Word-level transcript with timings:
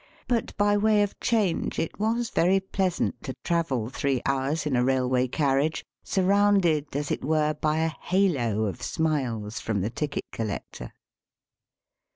But 0.27 0.57
by 0.57 0.77
way 0.77 1.03
of 1.03 1.19
change 1.19 1.77
it 1.77 1.99
was 1.99 2.31
very 2.31 2.59
pleasant 2.59 3.21
to 3.21 3.35
travel 3.43 3.87
three 3.89 4.19
hours 4.25 4.65
in 4.65 4.75
a 4.75 4.83
railway 4.83 5.27
carriage 5.27 5.85
surrounded, 6.03 6.95
as 6.95 7.11
it 7.11 7.23
were, 7.23 7.53
by 7.53 7.77
a 7.81 7.89
halo 7.89 8.65
of 8.65 8.81
smiles 8.81 9.59
from 9.59 9.81
the 9.81 9.91
ticket 9.91 10.25
collector. 10.31 10.91